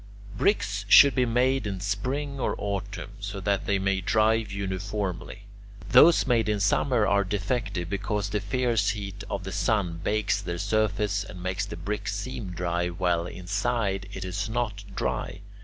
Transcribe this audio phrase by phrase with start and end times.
[0.35, 5.43] Bricks should be made in Spring or Autumn, so that they may dry uniformly.
[5.89, 10.57] Those made in Summer are defective, because the fierce heat of the sun bakes their
[10.57, 15.41] surface and makes the brick seem dry while inside it is not dry.